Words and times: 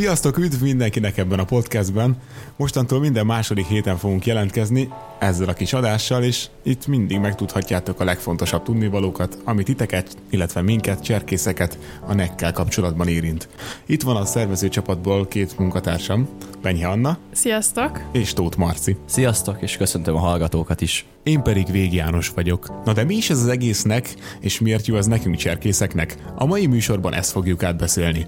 Sziasztok, 0.00 0.38
üdv 0.38 0.62
mindenkinek 0.62 1.18
ebben 1.18 1.38
a 1.38 1.44
podcastben. 1.44 2.16
Mostantól 2.56 3.00
minden 3.00 3.26
második 3.26 3.66
héten 3.66 3.96
fogunk 3.96 4.26
jelentkezni 4.26 4.88
ezzel 5.18 5.48
a 5.48 5.52
kis 5.52 5.72
adással, 5.72 6.22
és 6.22 6.46
itt 6.62 6.86
mindig 6.86 7.18
megtudhatjátok 7.18 8.00
a 8.00 8.04
legfontosabb 8.04 8.62
tudnivalókat, 8.62 9.38
amit 9.44 9.64
titeket, 9.64 10.16
illetve 10.30 10.62
minket, 10.62 11.02
cserkészeket 11.02 11.78
a 12.06 12.14
nekkel 12.14 12.52
kapcsolatban 12.52 13.08
érint. 13.08 13.48
Itt 13.86 14.02
van 14.02 14.16
a 14.16 14.24
szervező 14.24 14.68
csapatból 14.68 15.28
két 15.28 15.58
munkatársam, 15.58 16.28
Benyhe 16.62 16.88
Anna. 16.88 17.18
Sziasztok! 17.32 18.00
És 18.12 18.32
Tóth 18.32 18.58
Marci. 18.58 18.96
Sziasztok, 19.06 19.62
és 19.62 19.76
köszöntöm 19.76 20.14
a 20.14 20.18
hallgatókat 20.18 20.80
is. 20.80 21.06
Én 21.22 21.42
pedig 21.42 21.70
Végi 21.70 21.96
János 21.96 22.28
vagyok. 22.28 22.84
Na 22.84 22.92
de 22.92 23.04
mi 23.04 23.14
is 23.14 23.30
ez 23.30 23.38
az 23.38 23.48
egésznek, 23.48 24.14
és 24.40 24.60
miért 24.60 24.86
jó 24.86 24.96
az 24.96 25.06
nekünk 25.06 25.36
cserkészeknek? 25.36 26.16
A 26.34 26.44
mai 26.44 26.66
műsorban 26.66 27.14
ezt 27.14 27.30
fogjuk 27.30 27.62
átbeszélni. 27.62 28.26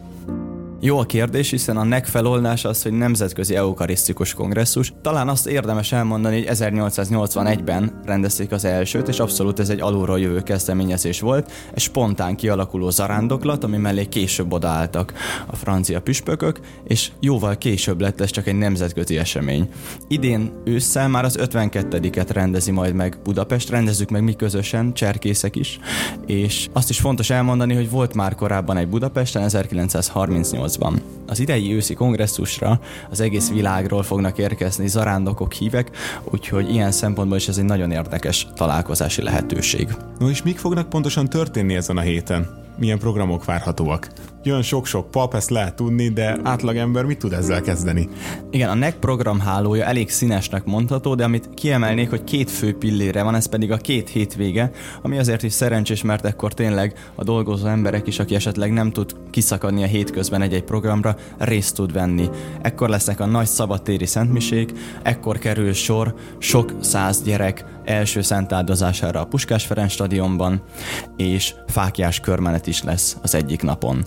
Jó 0.84 0.98
a 0.98 1.04
kérdés, 1.04 1.50
hiszen 1.50 1.76
a 1.76 1.84
NEC 1.84 2.10
feloldása 2.10 2.68
az, 2.68 2.82
hogy 2.82 2.92
Nemzetközi 2.92 3.54
Eukarisztikus 3.54 4.34
Kongresszus. 4.34 4.92
Talán 5.02 5.28
azt 5.28 5.46
érdemes 5.46 5.92
elmondani, 5.92 6.36
hogy 6.36 6.56
1881-ben 6.58 8.00
rendezték 8.04 8.52
az 8.52 8.64
elsőt, 8.64 9.08
és 9.08 9.18
abszolút 9.18 9.58
ez 9.58 9.68
egy 9.68 9.80
alulról 9.80 10.20
jövő 10.20 10.42
kezdeményezés 10.42 11.20
volt. 11.20 11.52
Egy 11.74 11.82
spontán 11.82 12.36
kialakuló 12.36 12.90
zarándoklat, 12.90 13.64
ami 13.64 13.76
mellé 13.76 14.04
később 14.04 14.52
odaálltak 14.52 15.12
a 15.46 15.56
francia 15.56 16.00
püspökök, 16.00 16.60
és 16.84 17.10
jóval 17.20 17.58
később 17.58 18.00
lett 18.00 18.20
ez 18.20 18.30
csak 18.30 18.46
egy 18.46 18.56
nemzetközi 18.56 19.18
esemény. 19.18 19.68
Idén 20.08 20.52
ősszel 20.64 21.08
már 21.08 21.24
az 21.24 21.38
52-et 21.40 22.28
rendezi 22.32 22.70
majd 22.70 22.94
meg 22.94 23.18
Budapest, 23.22 23.70
rendezzük 23.70 24.10
meg 24.10 24.22
mi 24.22 24.34
közösen, 24.34 24.92
cserkészek 24.92 25.56
is, 25.56 25.78
és 26.26 26.68
azt 26.72 26.90
is 26.90 26.98
fontos 26.98 27.30
elmondani, 27.30 27.74
hogy 27.74 27.90
volt 27.90 28.14
már 28.14 28.34
korábban 28.34 28.76
egy 28.76 28.88
Budapesten 28.88 29.42
1938 29.42 30.70
2008-ban. 30.72 31.00
Az 31.26 31.40
idei 31.40 31.74
őszi 31.74 31.94
kongresszusra 31.94 32.80
az 33.10 33.20
egész 33.20 33.50
világról 33.50 34.02
fognak 34.02 34.38
érkezni 34.38 34.88
zarándokok, 34.88 35.52
hívek, 35.52 35.90
úgyhogy 36.24 36.70
ilyen 36.70 36.92
szempontból 36.92 37.36
is 37.36 37.48
ez 37.48 37.58
egy 37.58 37.64
nagyon 37.64 37.90
érdekes 37.90 38.46
találkozási 38.54 39.22
lehetőség. 39.22 39.88
No 40.18 40.28
és 40.28 40.42
mik 40.42 40.58
fognak 40.58 40.88
pontosan 40.88 41.28
történni 41.28 41.74
ezen 41.74 41.96
a 41.96 42.00
héten? 42.00 42.61
Milyen 42.78 42.98
programok 42.98 43.44
várhatóak. 43.44 44.08
Jön 44.44 44.62
sok-sok 44.62 45.10
pap, 45.10 45.34
ezt 45.34 45.50
lehet 45.50 45.74
tudni, 45.74 46.08
de 46.08 46.38
átlagember 46.42 47.04
mit 47.04 47.18
tud 47.18 47.32
ezzel 47.32 47.60
kezdeni? 47.60 48.08
Igen, 48.50 48.68
a 48.68 48.74
NEC 48.74 48.94
program 49.00 49.40
hálója 49.40 49.84
elég 49.84 50.10
színesnek 50.10 50.64
mondható, 50.64 51.14
de 51.14 51.24
amit 51.24 51.48
kiemelnék, 51.54 52.10
hogy 52.10 52.24
két 52.24 52.50
fő 52.50 52.76
pillére 52.76 53.22
van, 53.22 53.34
ez 53.34 53.48
pedig 53.48 53.72
a 53.72 53.76
két 53.76 54.08
hétvége, 54.08 54.70
ami 55.02 55.18
azért 55.18 55.42
is 55.42 55.52
szerencsés, 55.52 56.02
mert 56.02 56.24
ekkor 56.24 56.54
tényleg 56.54 57.10
a 57.14 57.24
dolgozó 57.24 57.66
emberek 57.66 58.06
is, 58.06 58.18
aki 58.18 58.34
esetleg 58.34 58.72
nem 58.72 58.90
tud 58.90 59.16
kiszakadni 59.30 59.82
a 59.82 59.86
hétközben 59.86 60.42
egy-egy 60.42 60.64
programra, 60.64 61.16
részt 61.38 61.74
tud 61.74 61.92
venni. 61.92 62.28
Ekkor 62.62 62.88
lesznek 62.88 63.20
a 63.20 63.26
nagy 63.26 63.46
szabadtéri 63.46 64.06
szentmisék, 64.06 64.72
ekkor 65.02 65.38
kerül 65.38 65.72
sor 65.72 66.14
sok 66.38 66.74
száz 66.80 67.22
gyerek 67.22 67.64
első 67.84 68.20
szentáldozására 68.20 69.20
a 69.20 69.24
Puskás 69.24 69.66
Ferenc 69.66 69.92
stadionban, 69.92 70.62
és 71.16 71.54
fákjás 71.66 72.20
körmenet 72.20 72.61
is 72.66 72.82
lesz 72.82 73.16
az 73.22 73.34
egyik 73.34 73.62
napon. 73.62 74.06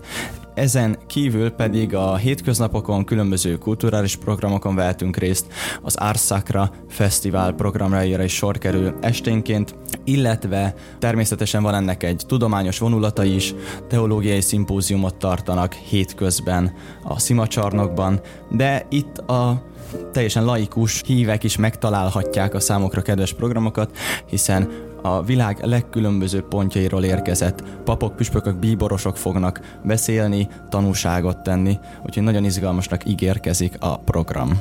Ezen 0.56 0.98
kívül 1.08 1.50
pedig 1.50 1.96
a 1.96 2.16
hétköznapokon 2.16 3.06
különböző 3.06 3.58
kulturális 3.58 4.16
programokon 4.16 4.76
vehetünk 4.76 5.18
részt, 5.18 5.46
az 5.82 5.96
Arszakra 5.96 6.72
Fesztivál 6.90 7.54
programjaira 7.54 8.24
is 8.24 8.34
sor 8.34 8.58
kerül 8.58 8.96
esténként, 9.02 9.76
illetve 10.04 10.74
természetesen 11.00 11.64
van 11.64 11.76
ennek 11.76 12.04
egy 12.04 12.24
tudományos 12.28 12.80
vonulata 12.80 13.24
is, 13.24 13.54
teológiai 13.88 14.42
szimpóziumot 14.42 15.16
tartanak 15.16 15.74
hétközben 15.74 16.74
a 17.04 17.20
Szimacsarnokban, 17.20 18.22
de 18.52 18.86
itt 18.90 19.18
a 19.18 19.64
teljesen 20.12 20.46
laikus 20.46 21.02
hívek 21.06 21.44
is 21.44 21.58
megtalálhatják 21.58 22.54
a 22.54 22.60
számokra 22.60 23.02
kedves 23.02 23.34
programokat, 23.34 23.98
hiszen 24.26 24.70
a 25.06 25.24
világ 25.24 25.58
legkülönbözőbb 25.62 26.48
pontjairól 26.48 27.04
érkezett 27.04 27.64
papok, 27.84 28.16
püspökök, 28.16 28.56
bíborosok 28.56 29.18
fognak 29.18 29.80
beszélni, 29.84 30.48
tanúságot 30.70 31.44
tenni, 31.44 31.78
úgyhogy 32.06 32.24
nagyon 32.24 32.44
izgalmasnak 32.44 33.08
ígérkezik 33.08 33.74
a 33.80 33.98
program. 33.98 34.60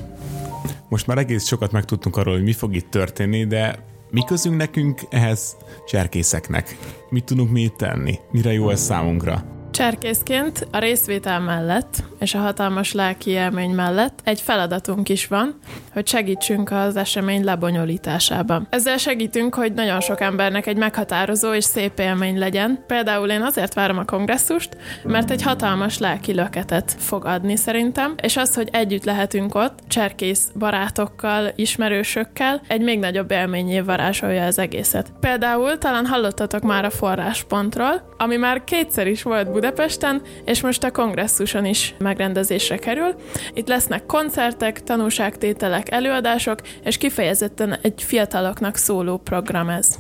Most 0.89 1.07
már 1.07 1.19
egész 1.19 1.47
sokat 1.47 1.73
megtudtunk 1.73 2.17
arról, 2.17 2.35
hogy 2.35 2.43
mi 2.43 2.53
fog 2.53 2.75
itt 2.75 2.91
történni, 2.91 3.47
de 3.47 3.79
mi 4.11 4.25
közünk 4.25 4.57
nekünk 4.57 5.01
ehhez 5.11 5.57
cserkészeknek? 5.87 6.79
Mit 7.09 7.25
tudunk 7.25 7.51
mi 7.51 7.63
itt 7.63 7.77
tenni? 7.77 8.19
Mire 8.31 8.53
jó 8.53 8.71
ez 8.71 8.81
számunkra? 8.81 9.54
Cserkészként 9.75 10.67
a 10.71 10.79
részvétel 10.79 11.41
mellett 11.41 12.03
és 12.25 12.35
a 12.35 12.39
hatalmas 12.39 12.93
lelki 12.93 13.31
élmény 13.31 13.71
mellett 13.71 14.21
egy 14.25 14.41
feladatunk 14.41 15.09
is 15.09 15.27
van, 15.27 15.59
hogy 15.93 16.07
segítsünk 16.07 16.71
az 16.71 16.97
esemény 16.97 17.45
lebonyolításában. 17.45 18.67
Ezzel 18.71 18.97
segítünk, 18.97 19.55
hogy 19.55 19.73
nagyon 19.73 20.01
sok 20.01 20.21
embernek 20.21 20.67
egy 20.67 20.77
meghatározó 20.77 21.53
és 21.53 21.65
szép 21.65 21.99
élmény 21.99 22.39
legyen. 22.39 22.85
Például 22.87 23.31
én 23.31 23.43
azért 23.43 23.75
várom 23.75 23.99
a 23.99 24.05
kongresszust, 24.05 24.77
mert 25.03 25.31
egy 25.31 25.43
hatalmas 25.43 25.99
lelki 25.99 26.35
löketet 26.35 26.97
fog 26.99 27.25
adni 27.25 27.57
szerintem, 27.57 28.15
és 28.23 28.37
az, 28.37 28.55
hogy 28.55 28.69
együtt 28.73 29.05
lehetünk 29.05 29.55
ott, 29.55 29.79
cserkész 29.89 30.49
barátokkal, 30.59 31.53
ismerősökkel, 31.55 32.61
egy 32.69 32.81
még 32.81 32.99
nagyobb 32.99 33.31
élményé 33.31 33.81
varázsolja 33.81 34.45
az 34.45 34.59
egészet. 34.59 35.13
Például 35.21 35.79
talán 35.79 36.07
hallottatok 36.07 36.63
már 36.63 36.85
a 36.85 36.91
forráspontról, 36.91 38.15
ami 38.19 38.37
már 38.37 38.65
kétszer 38.65 39.07
is 39.07 39.23
volt 39.23 39.53
Budapesten, 39.65 40.23
és 40.45 40.61
most 40.61 40.85
a 40.85 40.91
kongresszuson 40.91 41.65
is 41.65 41.95
megrendezésre 41.99 42.77
kerül. 42.77 43.15
Itt 43.55 43.69
lesznek 43.69 44.07
koncertek, 44.07 44.83
tanúságtételek, 44.83 45.91
előadások, 45.91 46.59
és 46.83 46.97
kifejezetten 46.97 47.79
egy 47.83 48.03
fiataloknak 48.03 48.77
szóló 48.77 49.17
program 49.17 49.69
ez. 49.69 49.99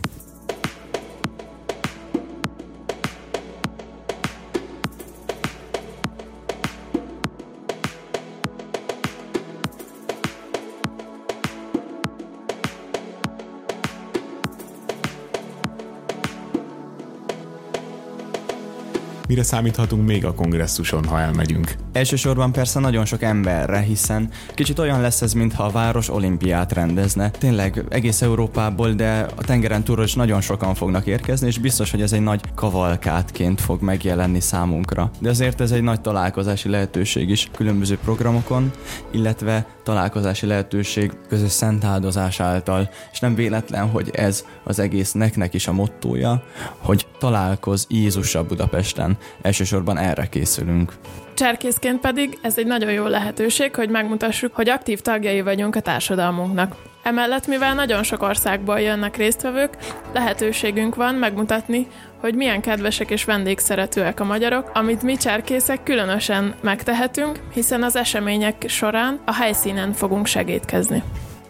Mire 19.28 19.42
számíthatunk 19.42 20.06
még 20.06 20.24
a 20.24 20.34
kongresszuson, 20.34 21.04
ha 21.04 21.20
elmegyünk? 21.20 21.83
Elsősorban 21.94 22.52
persze 22.52 22.80
nagyon 22.80 23.04
sok 23.04 23.22
emberre, 23.22 23.80
hiszen 23.80 24.28
kicsit 24.54 24.78
olyan 24.78 25.00
lesz 25.00 25.22
ez, 25.22 25.32
mintha 25.32 25.64
a 25.64 25.70
város 25.70 26.10
olimpiát 26.10 26.72
rendezne. 26.72 27.30
Tényleg 27.30 27.84
egész 27.88 28.22
Európából, 28.22 28.92
de 28.92 29.26
a 29.34 29.44
tengeren 29.44 29.84
túlról 29.84 30.04
is 30.04 30.14
nagyon 30.14 30.40
sokan 30.40 30.74
fognak 30.74 31.06
érkezni, 31.06 31.46
és 31.46 31.58
biztos, 31.58 31.90
hogy 31.90 32.02
ez 32.02 32.12
egy 32.12 32.20
nagy 32.20 32.40
kavalkátként 32.54 33.60
fog 33.60 33.82
megjelenni 33.82 34.40
számunkra. 34.40 35.10
De 35.18 35.28
azért 35.28 35.60
ez 35.60 35.70
egy 35.70 35.82
nagy 35.82 36.00
találkozási 36.00 36.68
lehetőség 36.68 37.28
is 37.28 37.48
különböző 37.56 37.98
programokon, 38.04 38.70
illetve 39.10 39.66
találkozási 39.82 40.46
lehetőség 40.46 41.12
közös 41.28 41.50
szentáldozás 41.50 42.40
által, 42.40 42.90
és 43.12 43.20
nem 43.20 43.34
véletlen, 43.34 43.90
hogy 43.90 44.10
ez 44.12 44.44
az 44.64 44.78
egész 44.78 45.12
neknek 45.12 45.54
is 45.54 45.68
a 45.68 45.72
mottója, 45.72 46.42
hogy 46.78 47.06
találkoz 47.18 47.86
Jézussal 47.88 48.42
Budapesten. 48.42 49.16
Elsősorban 49.42 49.98
erre 49.98 50.28
készülünk. 50.28 50.92
Cserkészként 51.34 52.00
pedig 52.00 52.38
ez 52.42 52.58
egy 52.58 52.66
nagyon 52.66 52.92
jó 52.92 53.06
lehetőség, 53.06 53.74
hogy 53.74 53.88
megmutassuk, 53.88 54.54
hogy 54.54 54.68
aktív 54.68 55.00
tagjai 55.00 55.40
vagyunk 55.40 55.76
a 55.76 55.80
társadalmunknak. 55.80 56.74
Emellett, 57.02 57.46
mivel 57.46 57.74
nagyon 57.74 58.02
sok 58.02 58.22
országból 58.22 58.80
jönnek 58.80 59.16
résztvevők, 59.16 59.76
lehetőségünk 60.12 60.94
van 60.94 61.14
megmutatni, 61.14 61.86
hogy 62.20 62.34
milyen 62.34 62.60
kedvesek 62.60 63.10
és 63.10 63.24
vendégszeretőek 63.24 64.20
a 64.20 64.24
magyarok, 64.24 64.70
amit 64.74 65.02
mi 65.02 65.16
cserkészek 65.16 65.82
különösen 65.82 66.54
megtehetünk, 66.60 67.40
hiszen 67.52 67.82
az 67.82 67.96
események 67.96 68.64
során 68.68 69.20
a 69.24 69.34
helyszínen 69.34 69.92
fogunk 69.92 70.26
segítkezni. 70.26 71.02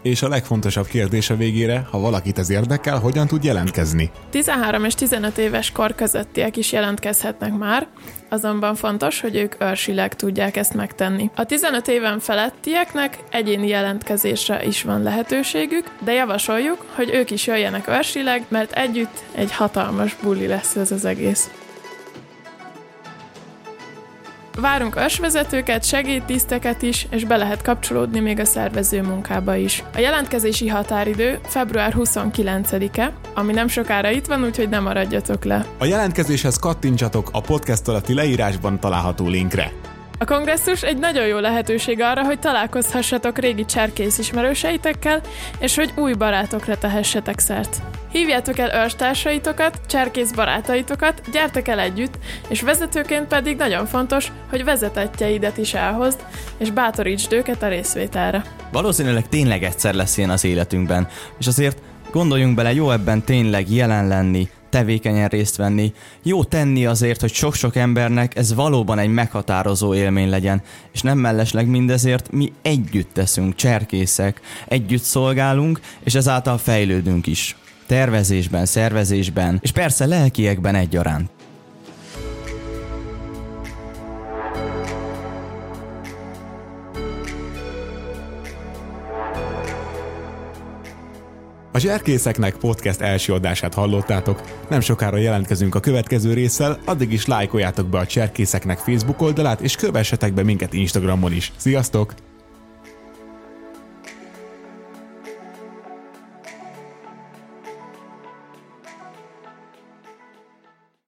És 0.05 0.23
a 0.23 0.29
legfontosabb 0.29 0.87
kérdés 0.87 1.31
a 1.31 1.37
végére, 1.37 1.87
ha 1.91 1.99
valakit 1.99 2.39
ez 2.39 2.51
érdekel, 2.51 2.99
hogyan 2.99 3.27
tud 3.27 3.45
jelentkezni? 3.45 4.11
13 4.31 4.85
és 4.85 4.95
15 4.95 5.39
éves 5.39 5.71
kor 5.71 5.95
közöttiek 5.95 6.57
is 6.57 6.73
jelentkezhetnek 6.73 7.57
már, 7.57 7.87
azonban 8.29 8.75
fontos, 8.75 9.21
hogy 9.21 9.37
ők 9.37 9.55
őrsileg 9.63 10.15
tudják 10.15 10.57
ezt 10.57 10.75
megtenni. 10.75 11.31
A 11.35 11.45
15 11.45 11.89
éven 11.89 12.19
felettieknek 12.19 13.19
egyéni 13.31 13.69
jelentkezésre 13.69 14.65
is 14.65 14.83
van 14.83 15.03
lehetőségük, 15.03 15.91
de 16.05 16.13
javasoljuk, 16.13 16.85
hogy 16.95 17.11
ők 17.15 17.31
is 17.31 17.47
jöjjenek 17.47 17.89
őrsileg, 17.89 18.45
mert 18.49 18.73
együtt 18.73 19.23
egy 19.35 19.53
hatalmas 19.53 20.17
buli 20.23 20.47
lesz 20.47 20.77
ez 20.77 20.91
az 20.91 21.05
egész. 21.05 21.51
Várunk 24.61 24.97
ösvezetőket, 24.97 25.85
segédtiszteket 25.85 26.83
is, 26.83 27.07
és 27.11 27.25
be 27.25 27.37
lehet 27.37 27.63
kapcsolódni 27.63 28.21
még 28.21 28.41
a 28.41 28.45
szervező 28.45 29.03
munkába 29.03 29.57
is. 29.57 29.85
A 29.95 29.99
jelentkezési 29.99 30.69
határidő 30.69 31.39
február 31.43 31.95
29-e, 31.99 33.13
ami 33.35 33.53
nem 33.53 33.69
sokára 33.69 34.11
itt 34.11 34.27
van, 34.27 34.45
úgyhogy 34.45 34.69
nem 34.69 34.83
maradjatok 34.83 35.45
le. 35.45 35.67
A 35.79 35.85
jelentkezéshez 35.85 36.57
kattintsatok 36.57 37.29
a 37.33 37.41
podcast 37.41 37.89
alatti 37.89 38.15
leírásban 38.15 38.81
található 38.81 39.29
linkre. 39.29 39.73
A 40.19 40.25
kongresszus 40.25 40.83
egy 40.83 40.99
nagyon 40.99 41.27
jó 41.27 41.39
lehetőség 41.39 42.01
arra, 42.01 42.25
hogy 42.25 42.39
találkozhassatok 42.39 43.39
régi 43.39 43.65
cserkész 43.65 44.19
ismerőseitekkel, 44.19 45.21
és 45.59 45.75
hogy 45.75 45.93
új 45.97 46.13
barátokra 46.13 46.79
tehessetek 46.79 47.39
szert. 47.39 47.83
Hívjátok 48.11 48.59
el 48.59 48.83
őrstársaitokat, 48.83 49.81
cserkész 49.87 50.31
barátaitokat, 50.31 51.23
gyertek 51.33 51.69
el 51.69 51.79
együtt, 51.79 52.19
és 52.49 52.61
vezetőként 52.63 53.27
pedig 53.27 53.57
nagyon 53.57 53.87
fontos, 53.87 54.33
hogy 54.51 54.65
vezetetjeidet 54.65 55.57
is 55.57 55.75
elhozd, 55.75 56.25
és 56.59 56.71
bátorítsd 56.71 57.33
őket 57.33 57.63
a 57.63 57.69
részvételre. 57.69 58.43
Valószínűleg 58.73 59.29
tényleg 59.29 59.63
egyszer 59.63 59.95
lesz 59.95 60.17
ilyen 60.17 60.31
az 60.31 60.45
életünkben, 60.45 61.09
és 61.39 61.47
azért 61.47 61.79
gondoljunk 62.13 62.55
bele, 62.55 62.73
jó 62.73 62.91
ebben 62.91 63.25
tényleg 63.25 63.71
jelen 63.71 64.09
lenni, 64.09 64.49
tevékenyen 64.75 65.29
részt 65.29 65.57
venni, 65.57 65.93
jó 66.23 66.45
tenni 66.45 66.87
azért, 66.87 67.21
hogy 67.21 67.33
sok-sok 67.33 67.77
embernek 67.77 68.37
ez 68.37 68.55
valóban 68.55 68.99
egy 68.99 69.09
meghatározó 69.09 69.95
élmény 69.95 70.29
legyen, 70.29 70.63
és 70.93 71.03
nem 71.03 71.19
mellesleg 71.19 71.67
mindezért 71.67 72.33
mi 72.33 72.53
együtt 72.63 73.13
teszünk, 73.13 73.55
cserkészek, 73.55 74.41
együtt 74.69 75.03
szolgálunk, 75.03 75.81
és 76.05 76.15
ezáltal 76.15 76.59
fejlődünk 76.59 77.27
is. 77.27 77.57
Tervezésben, 77.87 78.67
szervezésben, 78.67 79.59
és 79.61 79.73
persze 79.73 80.07
lelkiekben 80.07 80.75
egyaránt. 80.75 81.34
A 91.75 91.79
Zserkészeknek 91.79 92.57
podcast 92.57 93.01
első 93.01 93.33
adását 93.33 93.75
hallottátok. 93.75 94.41
Nem 94.69 94.81
sokára 94.81 95.17
jelentkezünk 95.17 95.75
a 95.75 95.81
következő 95.81 96.33
résszel, 96.33 96.79
addig 96.85 97.13
is 97.13 97.27
lájkoljátok 97.27 97.87
be 97.87 97.99
a 97.99 98.07
Cserkészeknek 98.07 98.79
Facebook 98.79 99.21
oldalát, 99.21 99.61
és 99.61 99.77
kövessetek 99.77 100.35
be 100.35 100.43
minket 100.43 100.73
Instagramon 100.73 101.33
is. 101.33 101.53
Sziasztok! 101.57 102.15